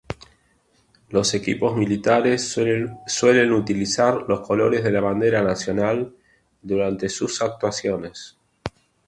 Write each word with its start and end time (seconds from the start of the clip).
Los 1.09 1.35
equipos 1.35 1.77
militares 1.77 2.49
suelen 3.05 3.51
utilizar 3.53 4.23
los 4.27 4.39
colores 4.41 4.83
de 4.83 4.91
la 4.91 4.99
bandera 4.99 5.43
nacional 5.43 6.15
durante 6.63 7.07
sus 7.07 7.39
actuaciones. 7.43 8.35